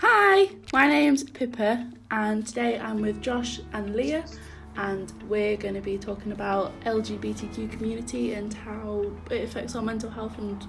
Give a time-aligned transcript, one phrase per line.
[0.00, 4.26] Hi, my name's Pippa, and today I'm with Josh and Leah,
[4.76, 10.10] and we're going to be talking about LGBTQ community and how it affects our mental
[10.10, 10.62] health and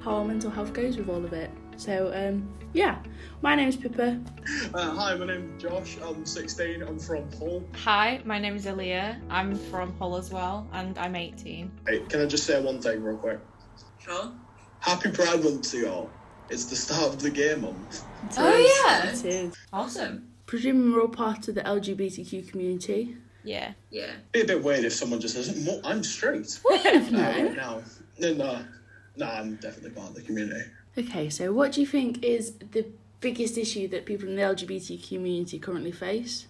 [0.00, 1.50] how our mental health goes with all of it.
[1.76, 2.98] So, um, yeah,
[3.40, 4.20] my name's Pippa.
[4.74, 5.96] Uh, hi, my name's Josh.
[6.04, 6.82] I'm 16.
[6.82, 7.64] I'm from Hull.
[7.84, 9.18] Hi, my name is Aaliyah.
[9.30, 11.72] I'm from Hull as well, and I'm 18.
[11.88, 13.40] Hey, can I just say one thing real quick?
[13.98, 14.30] Sure.
[14.80, 16.10] Happy Pride Month to y'all.
[16.50, 18.04] It's the start of the gay month.
[18.38, 19.10] Oh, yeah.
[19.10, 19.54] It is.
[19.72, 20.28] Awesome.
[20.46, 23.16] Presuming we're all part of the LGBTQ community.
[23.42, 23.72] Yeah.
[23.90, 24.12] Yeah.
[24.32, 26.58] Be a bit weird if someone just says, "Mo- I'm straight.
[26.64, 27.20] Well, No, know.
[27.44, 27.82] right now.
[28.18, 28.64] No, no,
[29.16, 30.62] no, I'm definitely part of the community.
[30.96, 32.86] Okay, so what do you think is the
[33.20, 36.46] biggest issue that people in the LGBT community currently face?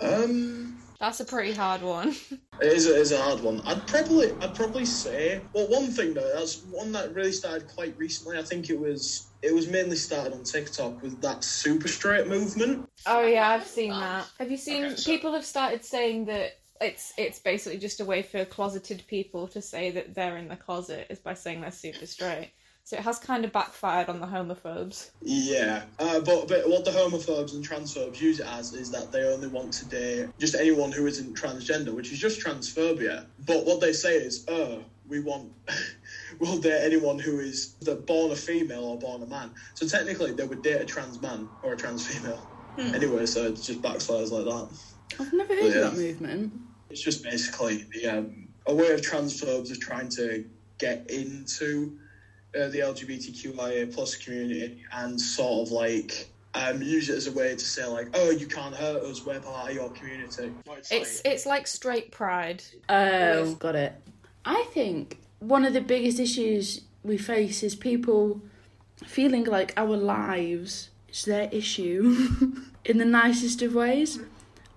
[0.00, 2.08] Um, That's a pretty hard one.
[2.60, 3.60] it is, a, it is a hard one.
[3.64, 7.96] I'd probably, I'd probably say, well, one thing though, that's one that really started quite
[7.98, 8.38] recently.
[8.38, 12.88] I think it was, it was mainly started on TikTok with that super straight movement.
[13.06, 14.26] Oh yeah, I've seen that.
[14.38, 18.04] Have you seen Okay, so- people have started saying that it's it's basically just a
[18.04, 21.70] way for closeted people to say that they're in the closet is by saying they're
[21.70, 22.50] super straight.
[22.86, 25.10] So it has kind of backfired on the homophobes.
[25.20, 29.24] Yeah, uh, but but what the homophobes and transphobes use it as is that they
[29.24, 33.26] only want to date just anyone who isn't transgender, which is just transphobia.
[33.44, 35.50] But what they say is, oh, we want
[36.38, 39.50] we'll date anyone who is the born a female or born a man.
[39.74, 42.48] So technically, they would date a trans man or a trans female.
[42.78, 44.68] Anyway, so it just backfires like that.
[45.18, 45.86] I've never heard Yeah.
[45.88, 46.52] of that movement.
[46.90, 50.44] It's just basically the um, a way of transphobes of trying to
[50.78, 51.98] get into
[52.54, 57.54] uh, the LGBTQIA plus community and sort of like um, use it as a way
[57.54, 60.52] to say like, oh, you can't hurt us, we're part of your community.
[60.90, 62.62] It's it's like straight pride.
[62.88, 63.92] Oh, got it.
[64.44, 68.40] I think one of the biggest issues we face is people
[69.04, 72.16] feeling like our lives is their issue
[72.84, 74.18] in the nicest of ways.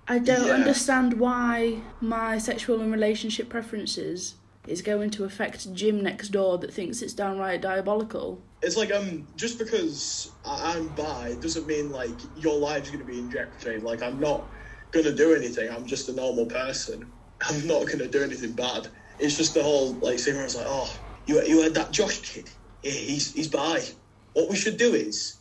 [0.08, 0.54] I don't Yeah.
[0.54, 4.34] understand why my sexual and relationship preferences
[4.70, 8.42] is going to affect Jim next door that thinks it's downright diabolical.
[8.62, 13.32] It's like um, just because I'm bi doesn't mean like your life's gonna be in
[13.32, 13.80] jeopardy.
[13.80, 14.46] Like I'm not
[14.92, 15.70] gonna do anything.
[15.70, 17.10] I'm just a normal person.
[17.42, 18.88] I'm not gonna do anything bad.
[19.18, 20.94] It's just the whole like where it's like, oh,
[21.26, 22.50] you you heard that Josh kid?
[22.84, 23.82] Yeah, he's he's bi.
[24.34, 25.38] What we should do is,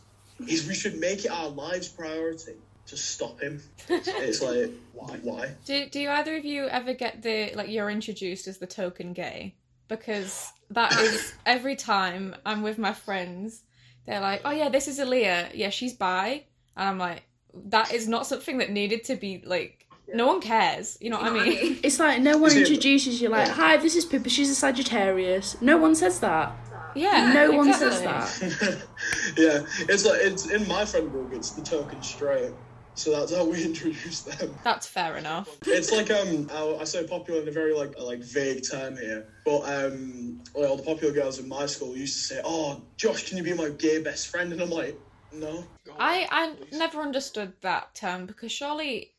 [0.47, 2.55] is we should make it our lives priority
[2.89, 3.61] to stop him.
[3.87, 5.51] It's like why why?
[5.65, 9.13] Do do you either of you ever get the like you're introduced as the token
[9.13, 9.55] gay?
[9.87, 13.63] Because that is every time I'm with my friends,
[14.05, 15.51] they're like, "Oh yeah, this is Aaliyah.
[15.53, 16.43] Yeah, she's bi,"
[16.75, 17.23] and I'm like,
[17.65, 19.75] "That is not something that needed to be like.
[20.11, 20.97] No one cares.
[20.99, 24.05] You know what I mean?" It's like no one introduces you like, "Hi, this is
[24.05, 24.29] Pippa.
[24.29, 26.55] She's a Sagittarius." No one says that.
[26.95, 28.39] Yeah, No one exactly.
[28.39, 28.87] says that.
[29.37, 31.31] yeah, it's like it's in my friend group.
[31.33, 32.51] It's the token straight.
[32.99, 34.53] So that's how we introduce them.
[34.65, 35.57] That's fair enough.
[35.65, 39.25] It's like um, I I say popular in a very like like vague term here,
[39.45, 43.37] but um, well, the popular girls in my school used to say, "Oh, Josh, can
[43.37, 44.99] you be my gay best friend?" And I'm like,
[45.31, 45.63] "No."
[45.97, 49.13] I I never understood that term because surely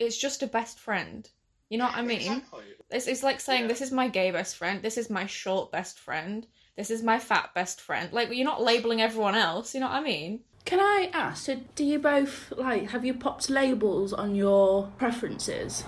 [0.00, 1.28] it's just a best friend.
[1.68, 2.42] You know what I mean?
[2.90, 6.00] It's, it's like saying this is my gay best friend, this is my short best
[6.00, 6.44] friend,
[6.76, 8.12] this is my fat best friend.
[8.12, 9.72] Like you're not labeling everyone else.
[9.72, 10.40] You know what I mean?
[10.64, 11.46] Can I ask?
[11.46, 12.90] So, do you both like?
[12.90, 15.84] Have you popped labels on your preferences?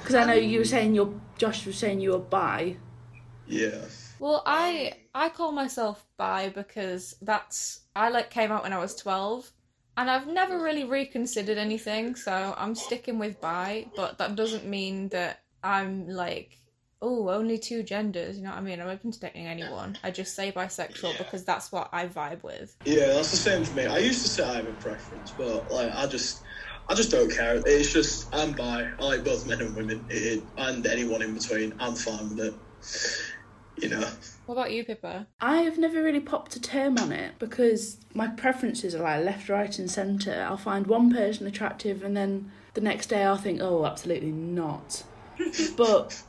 [0.00, 1.12] Because I know you were saying you're.
[1.36, 2.76] Josh was saying you were bi.
[3.46, 4.12] Yes.
[4.18, 8.96] Well, I I call myself bi because that's I like came out when I was
[8.96, 9.52] twelve,
[9.96, 13.86] and I've never really reconsidered anything, so I'm sticking with bi.
[13.94, 16.58] But that doesn't mean that I'm like,
[17.00, 18.36] oh, only two genders.
[18.36, 18.80] You know what I mean?
[18.80, 19.98] I'm open to dating anyone.
[20.02, 22.76] I just say bisexual because that's what I vibe with.
[22.84, 23.86] Yeah, that's the same for me.
[23.86, 26.42] I used to say I have a preference, but like I just,
[26.88, 27.62] I just don't care.
[27.64, 28.88] It's just I'm bi.
[28.98, 31.74] I like both men and women, it, and anyone in between.
[31.78, 33.82] I'm fine with it.
[33.82, 34.08] You know.
[34.46, 35.26] What about you, Pippa?
[35.40, 39.48] I have never really popped a term on it because my preferences are like left,
[39.48, 40.44] right, and centre.
[40.48, 45.04] I'll find one person attractive, and then the next day I'll think, oh, absolutely not.
[45.76, 46.22] But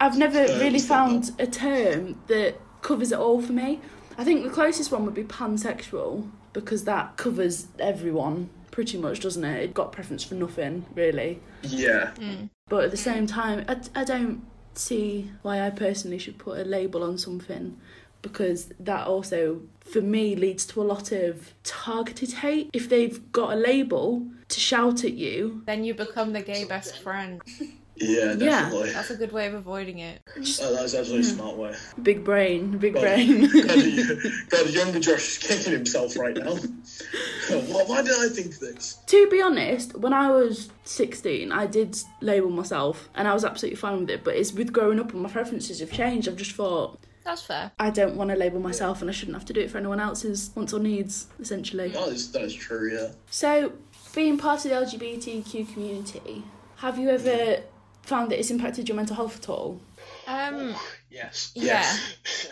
[0.00, 3.80] I've never I really found a term that covers it all for me.
[4.16, 9.44] I think the closest one would be pansexual because that covers everyone pretty much, doesn't
[9.44, 9.62] it?
[9.62, 11.40] It got preference for nothing, really.
[11.62, 12.12] Yeah.
[12.16, 12.50] Mm.
[12.68, 14.44] But at the same time, I, I don't
[14.74, 17.78] see why I personally should put a label on something
[18.22, 22.70] because that also, for me, leads to a lot of targeted hate.
[22.72, 26.98] If they've got a label to shout at you, Then you become the gay best
[26.98, 27.42] friend.
[27.96, 28.70] Yeah, Yeah.
[28.92, 30.20] That's a good way of avoiding it.
[30.36, 31.74] Uh, that's actually a smart way.
[32.02, 33.42] Big brain, big God, brain.
[33.52, 36.54] God, God, younger Josh is kicking himself right now.
[37.48, 38.98] why, why did I think this?
[39.06, 43.76] to be honest, when I was 16, I did label myself and I was absolutely
[43.76, 44.24] fine with it.
[44.24, 46.28] But it's with growing up and my preferences have changed.
[46.28, 47.70] I've just thought, That's fair.
[47.78, 50.00] I don't want to label myself and I shouldn't have to do it for anyone
[50.00, 51.88] else's wants or needs, essentially.
[51.88, 53.12] That is, that is true, yeah.
[53.30, 53.72] So,
[54.14, 56.42] being part of the LGBTQ community,
[56.76, 57.62] have you ever
[58.04, 59.80] found that it's impacted your mental health at all?
[60.26, 60.74] Um,
[61.10, 61.52] Yes.
[61.54, 61.90] Yeah.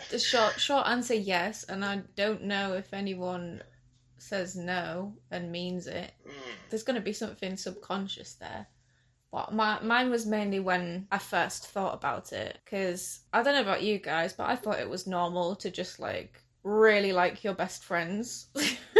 [0.09, 3.61] the short short answer yes, and I don't know if anyone
[4.17, 6.11] says no and means it.
[6.69, 8.67] There's going to be something subconscious there.
[9.31, 13.61] But my mine was mainly when I first thought about it because I don't know
[13.61, 17.53] about you guys, but I thought it was normal to just like really like your
[17.55, 18.47] best friends.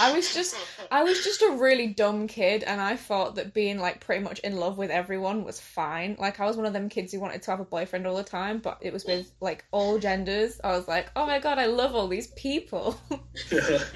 [0.00, 0.56] I was just
[0.90, 4.38] I was just a really dumb kid and I thought that being like pretty much
[4.40, 6.16] in love with everyone was fine.
[6.18, 8.22] Like I was one of them kids who wanted to have a boyfriend all the
[8.22, 10.60] time, but it was with like all genders.
[10.62, 12.98] I was like, "Oh my god, I love all these people."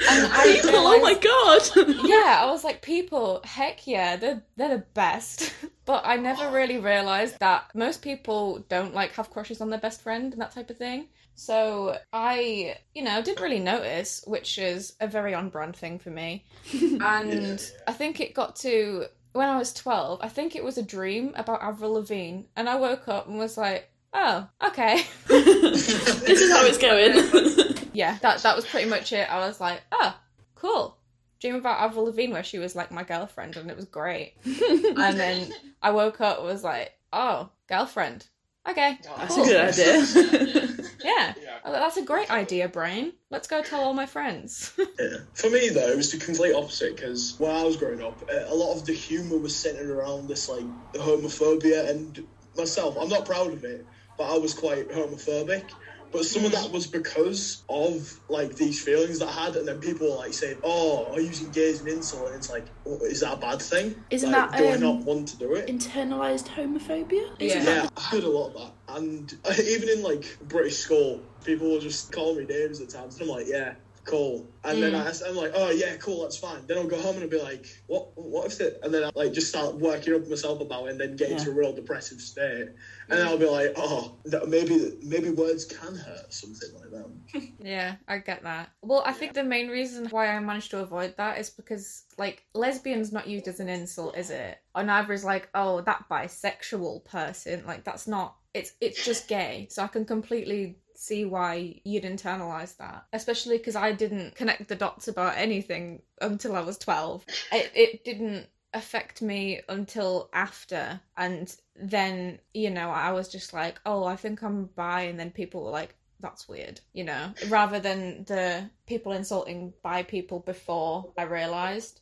[0.09, 1.63] And I People, oh my god!
[2.09, 5.53] yeah, I was like, people, heck yeah, they're they're the best.
[5.87, 10.03] But I never really realized that most people don't like have crushes on their best
[10.03, 11.07] friend and that type of thing.
[11.37, 16.11] So I, you know, didn't really notice, which is a very on brand thing for
[16.11, 16.47] me.
[17.01, 20.21] And I think it got to when I was twelve.
[20.23, 23.57] I think it was a dream about Avril Lavigne, and I woke up and was
[23.57, 25.03] like, oh, okay.
[25.29, 27.89] this is how it's going.
[27.93, 29.31] yeah, that that was pretty much it.
[29.31, 30.17] I was like, oh,
[30.55, 30.97] cool.
[31.41, 34.35] Dream about Avril Lavigne where she was like my girlfriend and it was great.
[34.47, 38.27] and then I woke up and was like, oh, girlfriend.
[38.69, 38.99] Okay.
[39.19, 39.45] That's cool.
[39.45, 40.77] a good idea.
[41.03, 41.35] Yeah.
[41.65, 43.13] I was That's a great idea, Brain.
[43.31, 44.73] Let's go tell all my friends.
[44.99, 45.19] Yeah.
[45.35, 48.45] For me, though, it was the complete opposite because when I was growing up, uh,
[48.47, 50.65] a lot of the humour was centred around this like
[50.95, 52.27] homophobia, and
[52.57, 53.85] myself, I'm not proud of it,
[54.17, 55.71] but I was quite homophobic.
[56.13, 59.81] But some of that was because of like these feelings that I had, and then
[59.81, 62.67] people were like saying, "Oh, are you using gays as an insult?" And it's like,
[62.87, 63.95] oh, is that a bad thing?
[64.11, 65.67] Isn't like, that, do I um, not want to do it?
[65.69, 67.31] Internalized homophobia?
[67.39, 67.63] Yeah.
[67.63, 71.81] Yeah, I heard a lot of that, and even in like British school, people will
[71.81, 73.75] just call me names at times, and I'm like, yeah,
[74.07, 74.47] cool.
[74.65, 74.99] And then hmm.
[74.99, 76.67] I, I'm like, oh yeah, cool, that's fine.
[76.67, 78.81] Then I'll go home and I'll be like, what, what if it?
[78.83, 81.51] And then I like just start working up myself about it, and then get into
[81.51, 82.69] a real depressive state,
[83.09, 83.29] and then hmm.
[83.29, 87.49] I'll be like, oh, that maybe maybe words can hurt, something like that.
[87.61, 88.71] yeah, I get that.
[88.83, 92.45] Well, I think the main reason why I managed to avoid that is because, like,
[92.55, 94.59] lesbian's not used as an insult, is it?
[94.75, 97.65] Or neither is like, oh, that bisexual person.
[97.67, 98.37] Like, that's not.
[98.55, 99.69] It's it's just gay.
[99.71, 104.75] So I can completely see why you'd internalize that especially because i didn't connect the
[104.75, 111.57] dots about anything until i was 12 it, it didn't affect me until after and
[111.75, 115.65] then you know i was just like oh i think i'm bi and then people
[115.65, 121.23] were like that's weird you know rather than the people insulting bi people before i
[121.23, 122.01] realized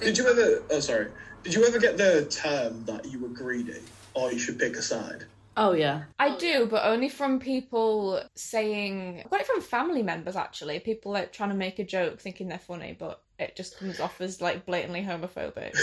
[0.00, 0.62] Did you ever?
[0.70, 1.10] Oh, sorry.
[1.42, 3.80] Did you ever get the term that you were greedy,
[4.14, 5.24] or you should pick a side?
[5.56, 6.04] Oh, yeah.
[6.18, 9.22] I do, but only from people saying.
[9.24, 10.78] I got it from family members actually.
[10.80, 14.20] People like trying to make a joke, thinking they're funny, but it just comes off
[14.20, 15.74] as like blatantly homophobic.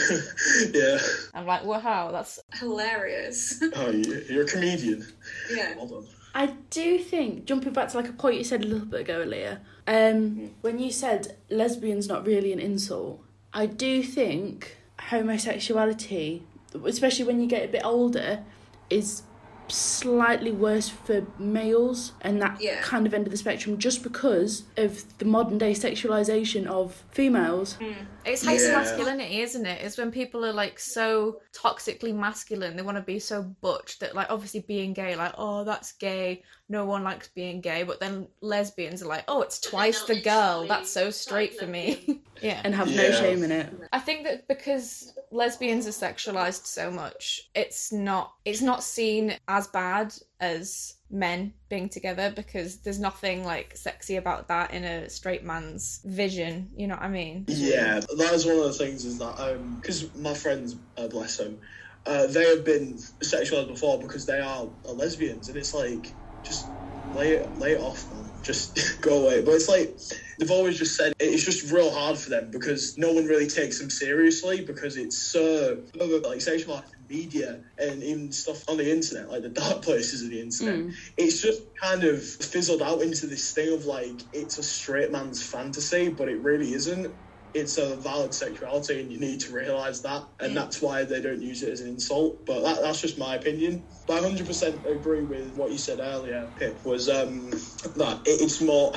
[0.73, 0.99] yeah.
[1.33, 3.63] I'm like, wow, that's hilarious.
[3.75, 5.05] Oh, you, you're a comedian.
[5.51, 5.75] yeah.
[5.75, 6.07] Well done.
[6.35, 9.23] I do think, jumping back to like a point you said a little bit ago,
[9.25, 16.44] Leah, um, when you said lesbian's not really an insult, I do think homosexuality,
[16.85, 18.44] especially when you get a bit older,
[18.89, 19.23] is
[19.71, 22.81] slightly worse for males and that Yeah.
[22.81, 27.77] kind of end of the spectrum just because of the modern day sexualization of females.
[27.79, 27.95] Mm.
[28.25, 28.77] It's hates Yeah.
[28.77, 29.81] masculinity, isn't it?
[29.81, 34.15] It's when people are like so toxically masculine, they want to be so butch that
[34.15, 38.27] like obviously being gay, like, oh that's gay, no one likes being gay, but then
[38.42, 42.21] lesbians are like, oh it's twice the girl, that's so straight for me.
[42.42, 42.61] yeah.
[42.63, 43.73] And have no shame in it.
[43.92, 49.68] I think that because lesbians are sexualized so much, it's not it's not seen as
[49.68, 55.44] bad as men being together because there's nothing like sexy about that in a straight
[55.44, 56.69] man's vision.
[56.75, 57.45] You know what I mean?
[57.47, 61.37] Yeah, that is one of the things is that um because my friends, uh, bless
[61.37, 61.59] them,
[62.06, 66.13] uh, they have been sexualized before because they are, are lesbians, and it's like
[66.44, 66.68] just
[67.16, 68.30] lay it lay it off, man.
[68.42, 69.42] Just go away.
[69.42, 69.97] But it's like
[70.40, 73.80] they've always just said it's just real hard for them because no one really takes
[73.80, 79.44] them seriously because it's so like sexualized media and even stuff on the internet, like
[79.44, 80.75] the dark places of the internet.
[81.18, 85.45] It's just kind of fizzled out into this thing of like it's a straight man's
[85.45, 87.16] fantasy, but it really isn't
[87.54, 90.23] it's a valid sexuality and you need to realise that.
[90.40, 92.45] And that's why they don't use it as an insult.
[92.47, 93.87] But that, that's just my opinion.
[94.07, 98.94] But I 100% agree with what you said earlier, Pip, was um, that it's more.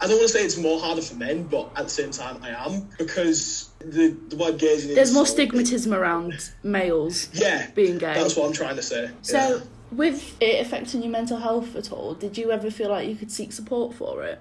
[0.00, 2.40] I don't want to say it's more harder for men, but at the same time,
[2.42, 5.38] I am because the the word gay is There's more insult.
[5.50, 8.14] stigmatism around males Yeah, being gay.
[8.14, 9.10] that's what I'm trying to say.
[9.22, 13.16] So, with it affecting your mental health at all, did you ever feel like you
[13.16, 14.38] could seek support for it?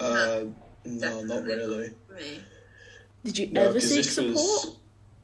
[0.00, 0.42] uh,
[0.84, 1.90] no, not really.
[2.14, 2.40] Me.
[3.24, 4.34] Did you No, ever 'cause seek support?
[4.34, 4.76] was-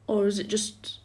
[0.07, 0.99] Or is it just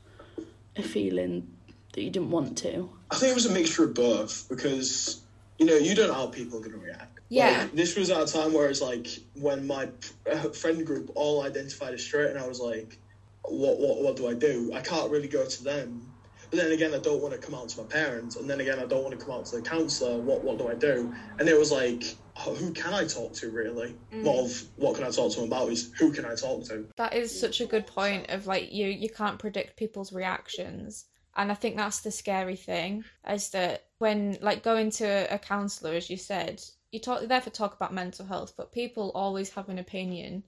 [0.76, 1.46] a feeling
[1.94, 2.90] that you didn't want to?
[3.10, 5.20] I think it was a mixture of both because
[5.58, 7.09] you know you don't know how people are going to react.
[7.30, 7.62] Yeah.
[7.62, 9.88] Like, this was at a time where it's like when my
[10.30, 12.98] uh, friend group all identified as straight, and I was like,
[13.44, 14.72] what what what do I do?
[14.74, 16.06] I can't really go to them.
[16.50, 18.80] But then again, I don't want to come out to my parents, and then again,
[18.80, 20.18] I don't want to come out to the counsellor.
[20.18, 21.14] What what do I do?
[21.38, 23.94] And it was like, oh, who can I talk to really?
[24.10, 26.86] Not of what can I talk to them about is who can I talk to?
[26.96, 31.06] That is such a good point of like you you can't predict people's reactions.
[31.36, 35.92] And I think that's the scary thing is that when like going to a counselor
[35.92, 36.60] as you said,
[36.92, 40.44] you talk there for talk about mental health, but people always have an opinion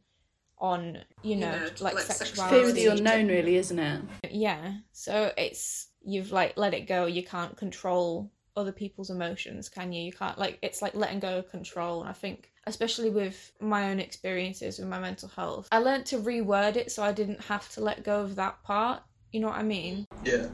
[0.59, 2.57] on, you know, know, like, like sexuality.
[2.57, 4.03] Fear of the unknown, really, isn't it?
[4.31, 4.75] Yeah.
[4.93, 7.07] So it's you've like let it go.
[7.07, 10.03] You can't control other people's emotions, can you?
[10.03, 12.01] You can't like it's like letting go of control.
[12.01, 16.19] And I think especially with my own experiences with my mental health, I learned to
[16.19, 19.03] reword it so I didn't have to let go of that part.
[19.33, 20.07] You know what I mean?
[20.25, 20.47] Yeah.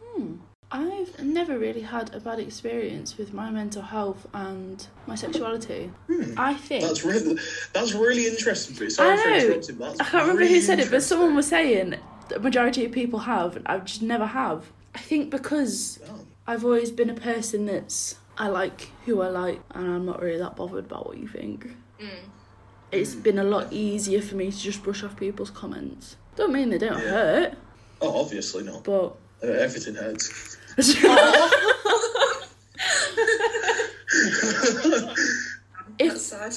[0.00, 0.36] Hmm.
[0.74, 5.92] I've never really had a bad experience with my mental health and my sexuality.
[6.36, 6.82] I think.
[6.84, 7.38] That's really
[7.74, 8.74] that's really interesting.
[8.74, 8.88] For you.
[8.88, 9.36] I Sorry for know.
[9.36, 9.78] interrupting.
[9.78, 11.96] That's I can't remember really who said it, but someone was saying
[12.28, 14.72] the majority of people have, and I just never have.
[14.94, 16.20] I think because Oh.
[16.46, 20.38] I've always been a person that's I like who I like, and I'm not really
[20.38, 21.68] that bothered about what you think.
[22.90, 26.16] It's been a lot easier for me to just brush off people's comments.
[26.36, 27.08] Don't mean they don't Yeah.
[27.10, 27.54] hurt,
[28.00, 28.84] Oh, obviously not.
[28.84, 30.56] but Uh, everything hurts.
[35.98, 36.54] if Outside.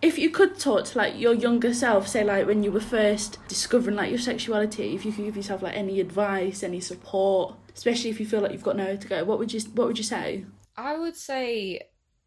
[0.00, 3.38] if you could talk to like your younger self, say like when you were first
[3.48, 8.10] discovering like your sexuality, if you could give yourself like any advice, any support, especially
[8.10, 10.04] if you feel like you've got nowhere to go, what would you what would you
[10.04, 10.44] say?
[10.76, 11.82] I would say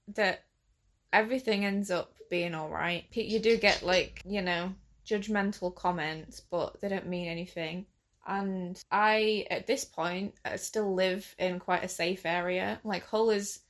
[0.10, 0.44] that
[1.14, 3.06] everything ends up being all right.
[3.12, 4.74] You do get like you know
[5.06, 7.86] judgmental comments, but they don't mean anything.
[8.26, 12.80] And I, at this point, I still live in quite a safe area.
[12.84, 13.62] Like Hull is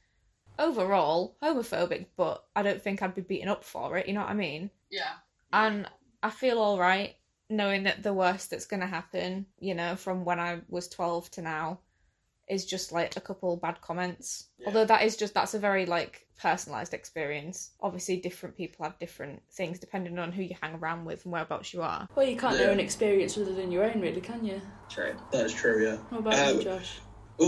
[0.59, 4.07] overall homophobic, but I don't think I'd be beaten up for it.
[4.07, 4.69] You know what I mean?
[4.89, 5.13] Yeah.
[5.53, 5.87] and
[6.23, 7.15] I feel all right
[7.49, 11.29] knowing that the worst that's going to happen, you know, from when I was 12
[11.31, 11.79] to now
[12.51, 14.47] is just like a couple bad comments.
[14.59, 14.67] Yeah.
[14.67, 17.71] Although that is just that's a very like personalized experience.
[17.81, 21.73] Obviously different people have different things depending on who you hang around with and whereabouts
[21.73, 22.07] you are.
[22.15, 22.67] Well, you can't Yeah.
[22.67, 24.61] know an experience other than your own, really, can you?
[24.89, 25.15] True.
[25.31, 25.97] That's true, yeah.
[26.09, 26.99] What about Um, you, Josh?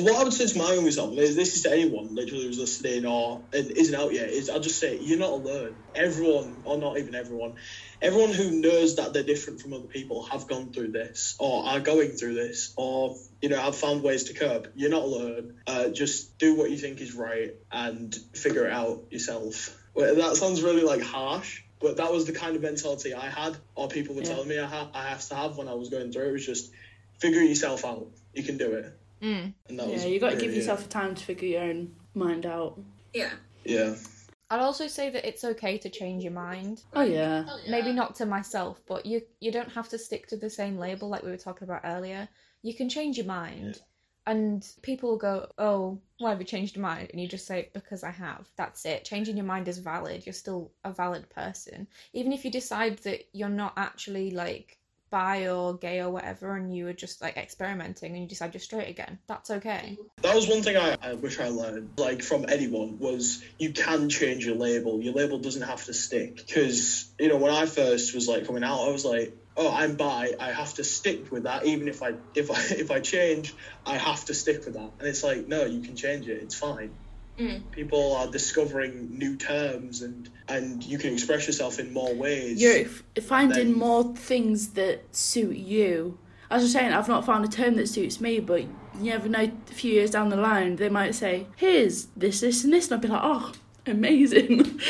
[0.02, 2.58] What I would say to my younger self, and this is to anyone literally who's
[2.58, 5.84] listening or and isn't out yet, is I'll just say you're not alone.
[5.94, 7.58] Everyone, or not even everyone,
[8.02, 11.80] everyone who knows that they're different from other people have gone through this, or are
[11.80, 14.70] going through this, or you know have found ways to cope.
[14.74, 15.58] You're not alone.
[15.68, 19.80] Uh, just do what you think is right and figure it out yourself.
[19.94, 21.62] Well, that sounds really like harsh.
[21.80, 24.30] But that was the kind of mentality I had, or people were Yeah.
[24.30, 26.30] telling me I, ha- I have to have when I was going through it.
[26.30, 26.72] It was just
[27.20, 28.08] figure yourself out.
[28.34, 28.86] You can do it.
[29.24, 29.54] Mm.
[29.70, 30.58] Yeah, was you got to give it.
[30.58, 32.80] yourself time to figure your own mind out.
[33.14, 33.32] Yeah.
[33.64, 33.96] Yeah.
[34.50, 36.84] I'd also say that it's okay to change your mind.
[36.94, 37.46] Oh yeah.
[37.70, 41.10] Maybe not to myself, but you you don't have to stick to the same label
[41.10, 42.28] like we were talking about earlier.
[42.62, 43.82] You can change your mind.
[44.26, 47.10] And people will go, Oh, why have you changed your mind?
[47.12, 48.48] And you just say, Because I have.
[48.56, 49.04] That's it.
[49.06, 50.26] Changing your mind is valid.
[50.26, 51.88] You're still a valid person.
[52.14, 54.78] Even if you decide that you're not actually like
[55.14, 58.60] bi or gay or whatever and you were just like experimenting and you decide you're
[58.60, 59.96] straight again, that's okay.
[60.24, 64.10] That was one thing I, I wish I learned, like from anyone, was you can
[64.10, 65.00] change your label.
[65.02, 66.38] Your label doesn't have to stick.
[66.38, 69.98] Because, you know, when I first was like coming out, I was like, oh, I'm
[69.98, 70.32] bi.
[70.40, 71.68] I have to stick with that.
[71.68, 73.54] Even if I if I if I change,
[73.86, 74.94] I have to stick with that.
[74.98, 76.42] And it's like, no, you can change it.
[76.42, 76.90] It's fine.
[77.40, 77.62] Mm.
[77.72, 82.62] People are discovering new terms, and and you can express yourself in more ways.
[82.62, 86.18] You're f- finding Then- more things that suit you.
[86.52, 88.70] As I was saying, I've not found a term that suits me, but you
[89.02, 89.40] never know.
[89.72, 92.94] A few years down the line, they might say, "Here's this, this, and this," and
[92.94, 93.52] I'll be like, "Oh,
[93.88, 94.80] amazing!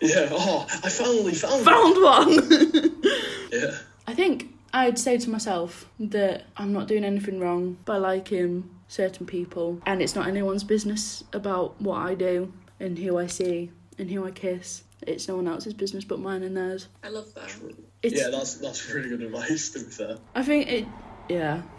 [0.00, 0.28] Yeah.
[0.30, 1.64] Oh, I finally found.
[1.64, 2.92] Found one."
[3.52, 3.78] Yeah.
[4.06, 9.26] I think I'd say to myself that I'm not doing anything wrong by liking certain
[9.26, 14.10] people, and it's not anyone's business about what I do and who I see and
[14.10, 16.88] who I kiss it's no one else's business but mine and theirs.
[17.02, 17.54] I love that.
[18.02, 19.70] It's, Yeah, that's that's really good advice.
[19.70, 20.18] To be fair.
[20.34, 20.86] I think it.
[21.28, 21.62] Yeah.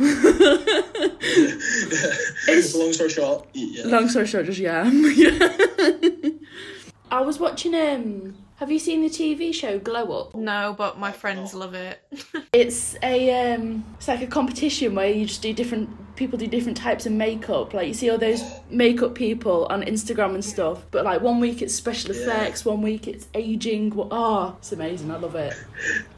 [2.77, 3.85] Long story short, yeah.
[3.85, 4.85] Long story short, just yeah.
[4.89, 6.29] yeah.
[7.11, 8.35] I was watching um.
[8.57, 10.33] Have you seen the TV show Glow Up?
[10.33, 11.99] No, but my friends love it.
[12.53, 13.85] It's a um.
[13.97, 15.89] It's like a competition where you just do different.
[16.17, 17.73] People do different types of makeup.
[17.73, 20.85] Like you see all those makeup people on Instagram and stuff.
[20.91, 22.23] But like one week it's special Yeah.
[22.23, 23.93] effects, one week it's aging.
[24.11, 25.09] Oh, it's amazing.
[25.11, 25.53] I love it.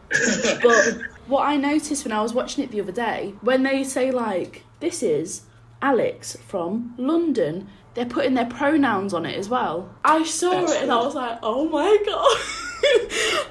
[0.64, 4.10] But what I noticed when I was watching it the other day, when they say
[4.10, 5.42] like, "This is
[5.84, 9.90] Alex from London," they're putting their pronouns on it as well.
[10.04, 12.38] I saw That's it and I was like, "Oh my god!"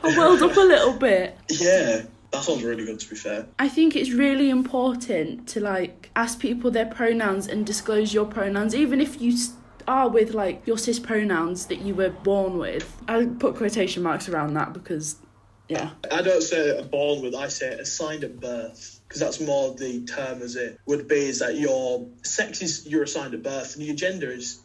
[0.13, 1.37] I welled up a little bit.
[1.49, 3.01] yeah, that sounds really good.
[3.01, 3.47] To be fair.
[3.59, 8.75] I think it's really important to like ask people their pronouns and disclose your pronouns,
[8.75, 9.37] even if you
[9.87, 13.01] are with like your cis pronouns that you were born with.
[13.09, 15.17] I put quotation marks around that because,
[15.69, 15.91] yeah.
[16.13, 17.35] I don't say born with.
[17.35, 21.29] I say assigned at birth because that's more the term as it would be.
[21.29, 24.61] Is that your sex is you're assigned at birth and your gender is.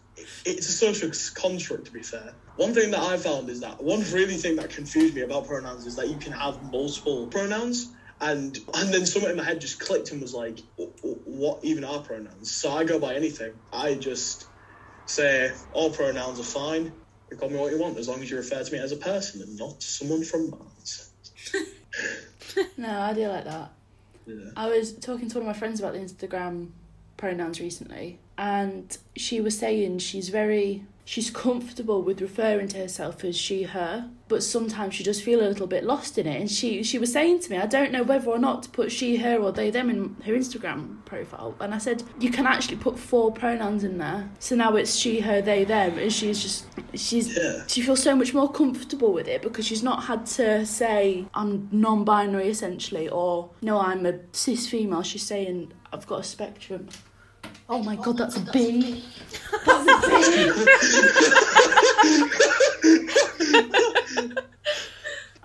[0.46, 2.34] It's a social construct, to be fair.
[2.56, 5.86] One thing that I found is that one really thing that confused me about pronouns
[5.86, 7.90] is that you can have multiple pronouns,
[8.22, 11.64] and and then something in my head just clicked and was like, "W- w- what
[11.64, 12.52] even are pronouns?
[12.52, 13.54] So I go by anything.
[13.72, 14.46] I just
[15.06, 16.92] say all pronouns are fine.
[17.32, 18.98] You call me what you want as long as you refer to me as a
[18.98, 21.10] person and not someone from Mars.
[22.78, 23.72] No, I do like that.
[24.28, 24.36] Yeah.
[24.56, 26.70] I was talking to one of my friends about the Instagram
[27.18, 33.36] pronouns recently, and she was saying she's very she's comfortable with referring to herself as
[33.38, 36.40] she her, but sometimes she does feel a little bit lost in it.
[36.40, 38.92] And she she was saying to me, I don't know whether or not to put
[38.92, 41.56] she her or they them in her Instagram profile.
[41.60, 45.20] And I said you can actually put four pronouns in there, so now it's she
[45.20, 47.64] her they them, and she's just she's Yeah.
[47.68, 51.68] she feels so much more comfortable with it because she's not had to say I'm
[51.72, 56.88] non-binary essentially or no I'm a cis female she's saying I've got a spectrum
[57.70, 59.04] Oh, oh my god that's a bee
[59.66, 60.52] that's a bee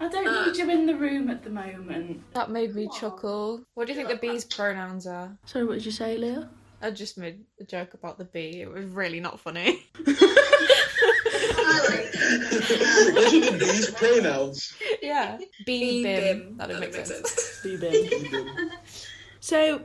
[0.00, 3.62] I don't need you in the room at the moment That made me chuckle.
[3.74, 5.36] What do you think the bee's pronouns are?
[5.44, 6.48] sorry what did you say Leah
[6.80, 8.60] I just made a joke about the bee.
[8.60, 9.84] It was really not funny.
[10.06, 12.08] I.
[12.12, 14.74] Those are the these pronouns.
[15.02, 15.38] yeah.
[15.38, 16.22] Bee, Bee bim.
[16.38, 16.56] bim.
[16.56, 17.60] That would make sense.
[17.64, 18.70] bee bin
[19.40, 19.82] so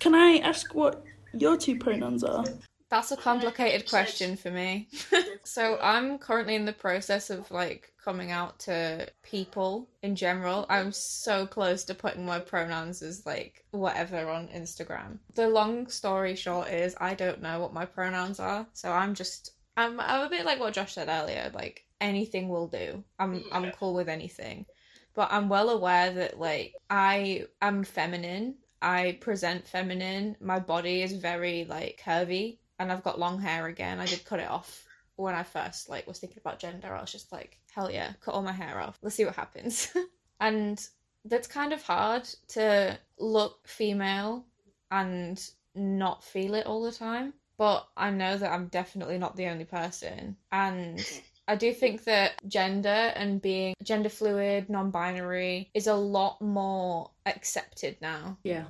[0.00, 1.04] can I ask what
[1.38, 2.44] your two pronouns are
[2.88, 4.88] That's a complicated question for me.
[5.44, 10.64] so I'm currently in the process of like coming out to people in general.
[10.70, 15.18] I'm so close to putting my pronouns as like whatever on Instagram.
[15.34, 18.66] The long story short is I don't know what my pronouns are.
[18.72, 22.68] So I'm just I'm I'm a bit like what Josh said earlier, like anything will
[22.68, 23.02] do.
[23.18, 24.66] I'm I'm cool with anything.
[25.14, 28.54] But I'm well aware that like I am feminine.
[28.86, 30.36] I present feminine.
[30.40, 33.98] My body is very like curvy and I've got long hair again.
[33.98, 34.84] I did cut it off
[35.16, 36.94] when I first like was thinking about gender.
[36.94, 38.96] I was just like, hell yeah, cut all my hair off.
[39.02, 39.92] Let's see what happens.
[40.40, 40.80] and
[41.24, 44.46] that's kind of hard to look female
[44.92, 45.44] and
[45.74, 47.34] not feel it all the time.
[47.58, 50.36] But I know that I'm definitely not the only person.
[50.52, 51.04] And
[51.48, 57.10] I do think that gender and being gender fluid, non binary is a lot more
[57.24, 58.64] accepted now yeah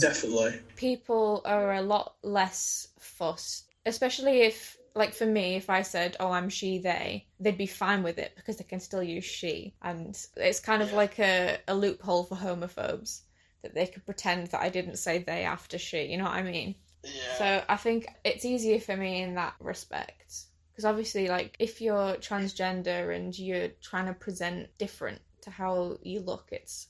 [0.00, 0.60] Definitely.
[0.76, 6.30] people are a lot less fussed, especially if, like, for me, if I said, "Oh,
[6.30, 10.18] I'm she," they, they'd be fine with it because they can still use she, and
[10.36, 13.22] it's kind of like a, a loophole for homophobes
[13.62, 16.04] that they could pretend that I didn't say they after she.
[16.04, 16.74] You know what I mean?
[17.04, 17.38] Yeah.
[17.38, 20.44] So I think it's easier for me in that respect.
[20.76, 26.20] Because obviously, like, if you're transgender and you're trying to present different to how you
[26.20, 26.88] look, it's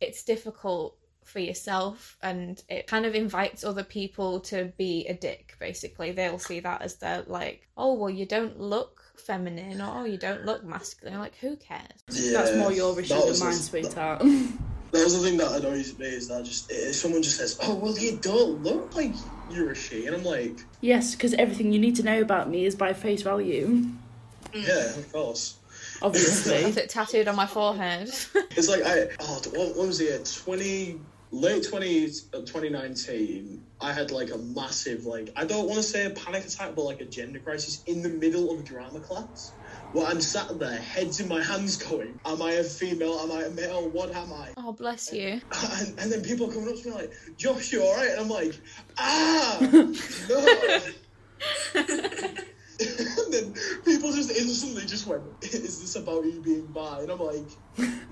[0.00, 5.54] it's difficult for yourself and it kind of invites other people to be a dick
[5.60, 6.10] basically.
[6.10, 10.16] They'll see that as their like oh well you don't look feminine or oh you
[10.16, 11.18] don't look masculine.
[11.18, 12.02] Like who cares?
[12.32, 14.22] That's more your issue than mine the- sweetheart.
[14.90, 17.74] That was the thing that annoys me is that just if someone just says, "Oh
[17.74, 19.12] well, you don't look like
[19.50, 22.66] you're a she," and I'm like, yes because everything you need to know about me
[22.66, 23.86] is by face value.
[24.54, 25.58] "Yeah, of course."
[26.02, 26.64] obviously.
[26.64, 28.08] With it tattooed on my forehead.
[28.56, 33.92] It's like I oh what, what was the year twenty late 20, uh, 2019 I
[33.92, 37.02] had like a massive like I don't want to say a panic attack but like
[37.02, 39.52] a gender crisis in the middle of a drama class
[39.92, 43.18] where I'm sat there heads in my hands going am I a female?
[43.20, 43.88] Am I a male?
[43.88, 44.50] What am I?
[44.56, 45.40] Oh bless you.
[45.80, 48.28] and, and then people are coming up to me like Josh you alright and I'm
[48.28, 48.54] like
[48.98, 49.58] ah
[50.28, 50.80] no
[52.80, 52.88] and
[53.32, 57.46] then people just instantly just went, "Is this about you being bi?" And I'm like,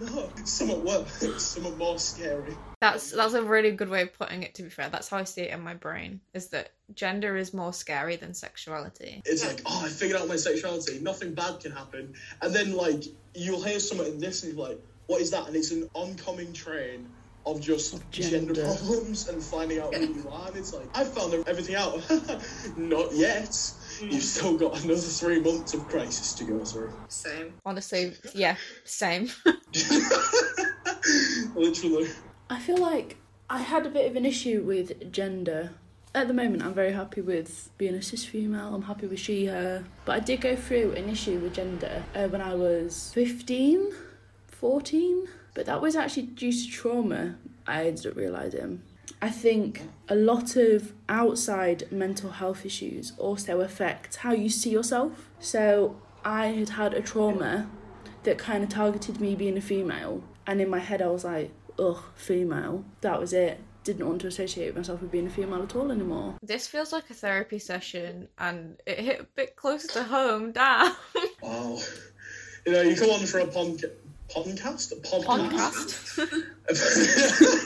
[0.01, 1.23] "No, it's somewhat worse.
[1.23, 4.55] It's somewhat more scary." That's that's a really good way of putting it.
[4.57, 6.21] To be fair, that's how I see it in my brain.
[6.35, 9.23] Is that gender is more scary than sexuality.
[9.25, 10.99] It's like, oh, I figured out my sexuality.
[11.01, 12.15] Nothing bad can happen.
[12.43, 15.55] And then like you'll hear someone in this, and you're like, "What is that?" And
[15.55, 17.09] it's an oncoming train
[17.47, 18.53] of just gender.
[18.53, 18.65] gender.
[18.65, 20.49] problems and finding out who you are.
[20.49, 22.03] And it's like, I found everything out.
[22.77, 23.57] Not yet.
[24.01, 26.93] You've still got another three months of crisis to go through.
[27.09, 27.55] Same.
[27.65, 29.29] Honestly, yeah, same.
[31.55, 32.09] Literally.
[32.51, 33.17] I feel like
[33.49, 35.71] I had a bit of an issue with gender.
[36.15, 38.75] At the moment, I'm very happy with being a cis female.
[38.75, 39.85] I'm happy with she, her.
[40.05, 43.93] But I did go through an issue with gender uh, when I was 15,
[44.49, 45.29] 14.
[45.55, 48.83] But that was actually due to trauma, I ended up realising.
[49.23, 55.31] I think a lot of outside mental health issues also affect how you see yourself.
[55.41, 57.69] So I had had a trauma
[58.25, 61.51] that kind of targeted me being a female, and in my head I was like,
[61.79, 62.85] ugh, female.
[63.01, 63.61] That was it.
[63.85, 66.35] Didn't want to associate myself with being a female at all anymore.
[66.43, 70.53] this feels like a therapy session, and it hit a bit closer to home.
[70.53, 70.95] Damn.
[71.43, 71.79] Wow.
[72.67, 73.93] You know, you come on for a podca-
[74.29, 74.91] podcast?
[74.93, 76.19] A podcast?
[76.67, 77.63] Podcast.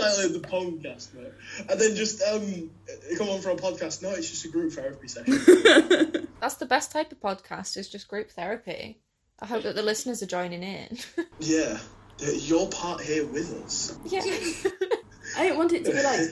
[0.00, 1.32] Title of the podcast, mate.
[1.68, 2.70] And then just um,
[3.16, 4.02] come on for a podcast.
[4.02, 6.28] No, it's just a group therapy session.
[6.40, 7.76] That's the best type of podcast.
[7.76, 9.00] Is just group therapy.
[9.40, 10.98] I hope that the listeners are joining in.
[11.40, 11.78] yeah,
[12.18, 13.96] you're part here with us.
[14.04, 14.20] yeah.
[15.36, 16.28] I didn't want it to be like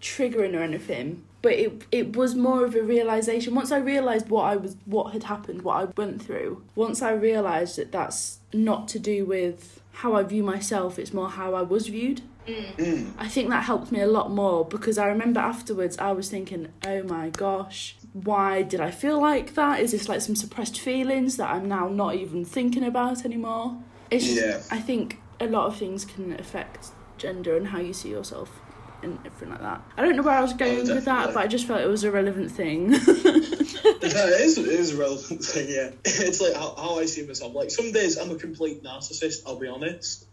[0.00, 3.54] triggering or anything, but it it was more of a realization.
[3.54, 6.62] Once I realized what I was, what had happened, what I went through.
[6.74, 10.98] Once I realized that that's not to do with how I view myself.
[10.98, 12.22] It's more how I was viewed.
[12.46, 13.12] Mm.
[13.18, 16.68] I think that helped me a lot more because I remember afterwards I was thinking,
[16.86, 19.80] oh my gosh, why did I feel like that?
[19.80, 23.78] Is this like some suppressed feelings that I'm now not even thinking about anymore?
[24.10, 24.76] It's just, Yeah.
[24.76, 28.60] I think a lot of things can affect gender and how you see yourself
[29.02, 29.82] and everything like that.
[29.96, 32.04] I don't know where I was going with that, but I just felt it was
[32.04, 32.92] a relevant thing.
[32.92, 35.90] Yeah, it is, it is a relevant thing, yeah.
[36.04, 37.54] It's like how, how I see myself.
[37.54, 40.26] Like, some days I'm a complete narcissist, I'll be honest.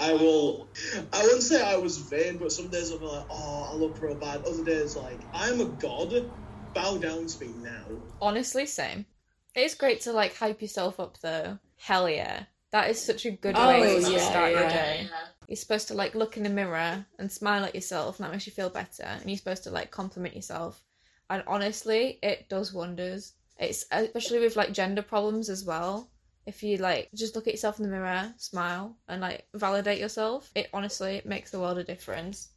[0.00, 0.68] I will,
[1.12, 4.00] I wouldn't say I was vain, but some days I'll be like, oh, I look
[4.02, 4.44] real bad.
[4.44, 6.30] Other days, like, I'm a god,
[6.74, 7.84] bow down to me now.
[8.20, 9.06] Honestly, same.
[9.54, 11.58] It's great to like hype yourself up though.
[11.78, 12.44] Hell yeah.
[12.70, 14.68] That is such a good Oh, way to yeah, start your yeah.
[14.68, 15.08] day.
[15.48, 18.46] You're supposed to like look in the mirror and smile at yourself, and that makes
[18.46, 19.04] you feel better.
[19.04, 20.82] And you're supposed to like compliment yourself.
[21.30, 23.32] And honestly, it does wonders.
[23.58, 26.08] It's especially with like gender problems as well.
[26.48, 30.50] If you like just look at yourself in the mirror, smile, and like validate yourself,
[30.54, 32.48] it honestly makes the world a difference.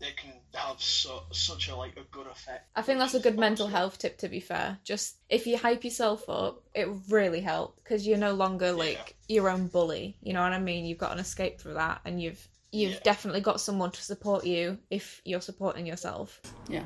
[0.00, 2.68] It can have so, such a, like, a good effect.
[2.74, 4.18] I think that's a good mental health tip.
[4.18, 8.32] To be fair, just if you hype yourself up, it really helps because you're no
[8.34, 10.16] longer like your own bully.
[10.20, 10.84] You know what I mean?
[10.84, 13.00] You've got an escape from that, and you've you've Yeah.
[13.04, 16.40] definitely got someone to support you if you're supporting yourself.
[16.68, 16.82] yeah.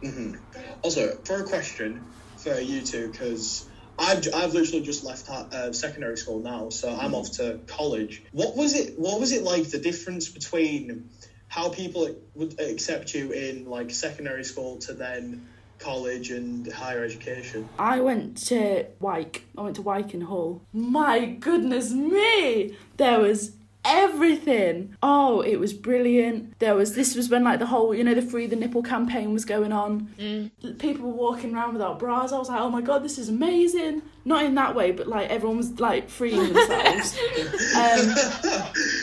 [0.00, 0.36] mm-hmm
[0.82, 2.04] Also, for a question
[2.36, 3.66] for you two, because
[3.98, 8.22] I've, I've literally just left uh, secondary school now, so I'm off to college.
[8.32, 8.98] What was it?
[8.98, 9.68] What was it like?
[9.70, 11.08] The difference between
[11.48, 15.46] how people would accept you in like secondary school to then
[15.78, 17.68] college and higher education.
[17.78, 19.42] I went to Wyke.
[19.58, 20.62] I went to Wyke in Hull.
[20.72, 22.76] My goodness me!
[22.96, 24.96] There was everything.
[25.02, 26.58] Oh, it was brilliant.
[26.58, 29.32] There was this was when like the whole you know the free the nipple campaign
[29.32, 30.50] was going on.
[30.78, 32.32] People were walking around without bras.
[32.32, 34.02] I was like, oh my god, this is amazing.
[34.24, 37.18] Not in that way, but like everyone was like freeing themselves.
[37.76, 38.14] um,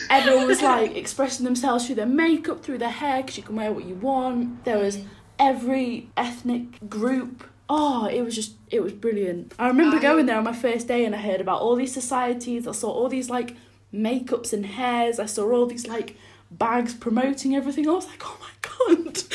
[0.10, 3.72] everyone was like expressing themselves through their makeup, through their hair, because you can wear
[3.72, 4.64] what you want.
[4.64, 5.00] There was
[5.38, 7.44] every ethnic group.
[7.72, 9.54] Oh, it was just, it was brilliant.
[9.60, 12.68] I remember going there on my first day and I heard about all these societies.
[12.68, 13.56] I saw all these like
[13.94, 15.20] makeups and hairs.
[15.20, 16.16] I saw all these like
[16.52, 17.88] bags promoting everything.
[17.88, 19.24] I was like, oh my god.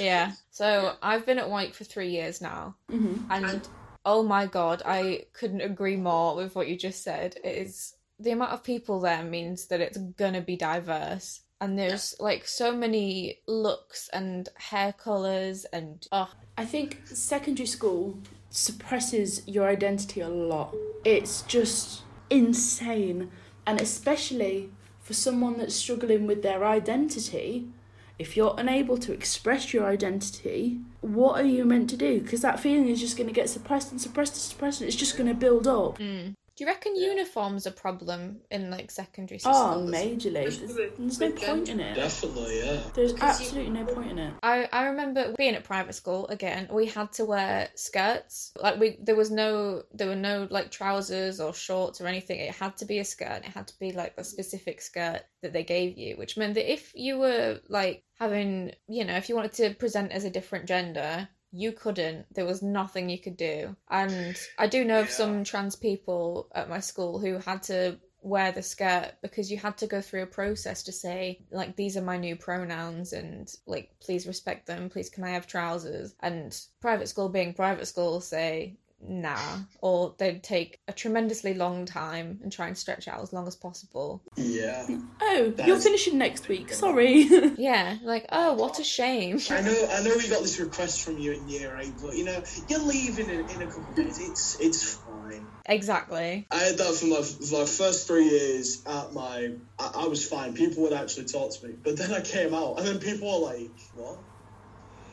[0.00, 0.32] Yeah.
[0.50, 3.30] So I've been at Wyke for three years now, mm-hmm.
[3.30, 3.68] and
[4.04, 7.36] oh my god, I couldn't agree more with what you just said.
[7.44, 11.40] It is the amount of people there means that it's gonna be diverse.
[11.62, 18.18] And there's like so many looks and hair colours and oh I think secondary school
[18.50, 20.74] suppresses your identity a lot.
[21.04, 23.30] It's just insane.
[23.70, 24.68] And especially
[25.00, 27.68] for someone that's struggling with their identity,
[28.18, 32.20] if you're unable to express your identity, what are you meant to do?
[32.20, 34.96] Because that feeling is just going to get suppressed and suppressed and suppressed, and it's
[34.96, 35.98] just going to build up.
[35.98, 36.04] Do
[36.60, 37.06] Do you reckon Yeah.
[37.12, 39.54] uniforms a problem in like secondary school?
[39.54, 40.44] Oh, majorly.
[40.44, 41.94] There's, there's no point in it.
[41.94, 42.82] Definitely, yeah.
[42.92, 44.34] There's Because you- absolutely no point in it.
[44.42, 48.98] I, I remember being at private school again we had to wear skirts like we
[49.00, 52.84] there was no there were no like trousers or shorts or anything it had to
[52.84, 56.14] be a skirt it had to be like the specific skirt that they gave you
[56.16, 60.12] which meant that if you were like having you know if you wanted to present
[60.12, 62.26] as a different gender you couldn't.
[62.34, 63.76] There was nothing you could do.
[63.90, 68.52] And i do know of some trans people at my school who had to wear
[68.52, 72.02] the skirt because you had to go through a process to say like these are
[72.02, 74.90] my new pronouns and like please respect them.
[74.90, 76.14] Please can i have trousers?
[76.20, 82.38] And private school being private school say nah or they'd take a tremendously long time
[82.42, 84.86] and try and stretch out as long as possible Yeah.
[85.22, 86.72] Oh, That you're finishing next week.
[86.72, 87.22] Sorry.
[87.58, 91.18] yeah like oh what a shame I know, I know, we got this request from
[91.18, 94.18] you in year eight, but you know, you're leaving in, in a couple of days.
[94.20, 95.46] It's it's fine.
[95.66, 99.52] exactly I had that for my, for my first three years at my.
[99.78, 100.54] I, I was fine.
[100.54, 103.46] People would actually talk to me, but then I came out, and then people were
[103.52, 104.18] like, "What?"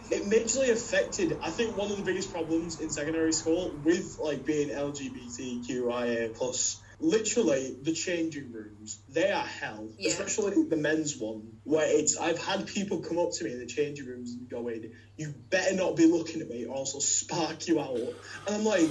[0.10, 1.38] It majorly affected.
[1.42, 6.82] I think one of the biggest problems in secondary school with like being LGBTQIA plus.
[7.00, 9.88] Literally, the changing rooms, they are hell.
[10.00, 10.10] Yeah.
[10.10, 13.68] Especially the men's one, where it's, I've had people come up to me in the
[13.68, 17.02] changing rooms and go in, you better not be looking at me or else I'll
[17.02, 17.98] spark you out.
[17.98, 18.90] And I'm like,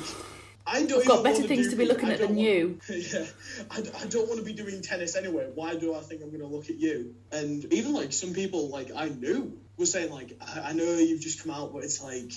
[0.66, 2.78] I don't I've got better things do to be looking at than want- you.
[2.88, 3.24] yeah,
[3.70, 5.48] I, I don't want to be doing tennis anyway.
[5.54, 7.14] Why do I think I'm going to look at you?
[7.30, 11.20] And even like some people, like I knew, were saying like, I, I know you've
[11.20, 12.32] just come out, but it's like,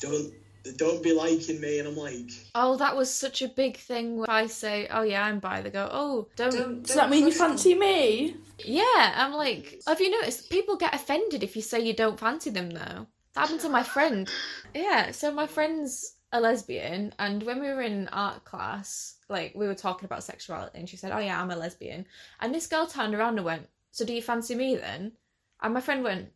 [0.00, 0.32] don't
[0.76, 1.78] don't be liking me.
[1.78, 5.22] And I'm like, oh that was such a big thing when i say oh yeah
[5.24, 7.48] i'm bi they go oh don't Don't, Does that mean you push them.
[7.50, 8.36] fancy me?
[8.64, 12.50] Yeah, I'm like, have you noticed people get offended if you say you don't fancy
[12.50, 13.06] them though?
[13.34, 14.30] That happened to my friend.
[14.74, 19.66] Yeah, so my friend's a lesbian, and when we were in art class, like we
[19.66, 22.06] were talking about sexuality, and she said, "Oh yeah, I'm a lesbian,"
[22.40, 25.12] and this girl turned around and went, "So do you fancy me then?"
[25.60, 26.30] And my friend went,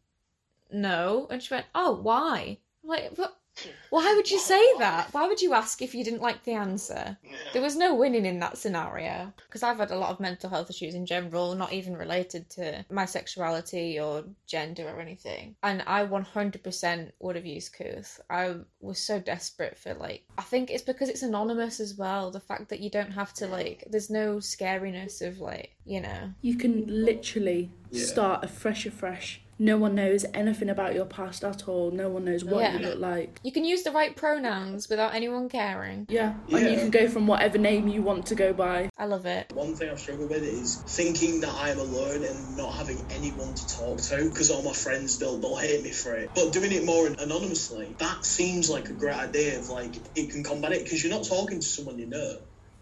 [0.70, 3.35] "No," and she went, "Oh, why?" I'm like, what?
[3.90, 5.09] Why would you say that?
[5.12, 7.16] Why would you ask if you didn't like the answer?
[7.52, 10.70] There was no winning in that scenario because I've had a lot of mental health
[10.70, 15.57] issues in general, not even related to my sexuality or gender or anything.
[15.62, 18.20] And I 100% would have used Kooth.
[18.31, 22.31] I was so desperate for like, I think it's because it's anonymous as well.
[22.31, 26.33] The fact that you don't have to like, there's no scariness of like, you know.
[26.42, 28.04] You can literally Yeah.
[28.04, 29.40] start afresh, afresh.
[29.59, 31.90] No one knows anything about your past at all.
[31.90, 33.40] No one knows what you look like.
[33.42, 36.07] You can use the right pronouns without anyone caring.
[36.09, 36.35] Yeah.
[36.51, 38.90] And you can go from whatever name you want to go by.
[38.97, 39.53] I love it.
[39.53, 43.77] one thing I've struggled with is thinking that I'm alone and not having anyone to
[43.77, 46.31] talk to because all my friends they'll they'll hate me for it.
[46.35, 49.59] But doing it more anonymously, that seems like a great idea.
[49.59, 52.38] Of like it can combat it because you're not talking to someone you know.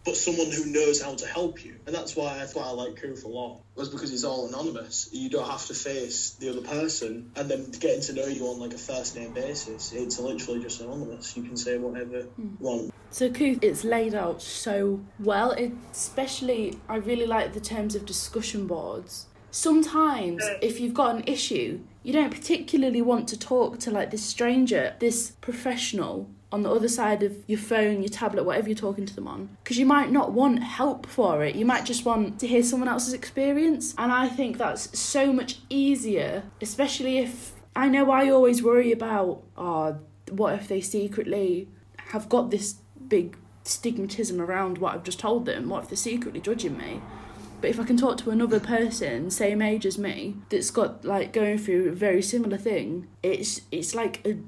[0.06, 2.94] But someone who knows how to help you, and that's why that's why I like
[2.94, 3.60] Kooth a lot.
[3.74, 5.08] Was because it's all anonymous.
[5.12, 8.60] You don't have to face the other person, and then getting to know you on
[8.60, 9.92] like a first name basis.
[9.92, 11.36] It's literally just anonymous.
[11.36, 12.64] You can say whatever you hmm.
[12.64, 12.94] want.
[13.10, 15.50] So Kooth, it's laid out so well.
[15.50, 19.26] It, especially, I really like the terms of discussion boards.
[19.50, 24.24] Sometimes, if you've got an issue, you don't particularly want to talk to like this
[24.24, 29.04] stranger, this professional on the other side of your phone, your tablet, whatever you're talking
[29.06, 31.54] to them on, because you might not want help for it.
[31.54, 35.58] You might just want to hear someone else's experience, and I think that's so much
[35.68, 39.98] easier, especially if I know I always worry about, oh,
[40.30, 42.76] what if they secretly have got this
[43.08, 45.68] big stigmatism around what I've just told them?
[45.68, 47.02] What if they're secretly judging me?
[47.60, 51.32] But if I can talk to another person, same age as me, that's got like
[51.32, 54.38] going through a very similar thing, it's it's like a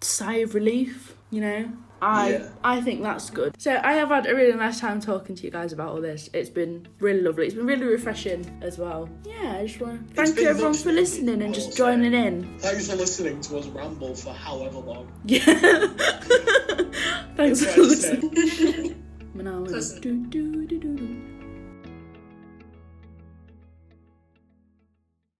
[0.00, 1.72] sigh of relief, you know?
[2.02, 2.48] I Yeah.
[2.62, 3.54] I think that's good.
[3.58, 6.28] So I have had a really nice time talking to you guys about all this.
[6.34, 7.46] It's been really lovely.
[7.46, 9.08] It's been really refreshing as well.
[9.24, 12.58] Yeah, I just want to thank you everyone for listening and just joining in.
[12.58, 15.10] Thanks for listening to us ramble for however long.
[15.24, 15.42] Yeah.
[17.36, 18.18] Thanks That's for what I
[19.42, 21.35] listening.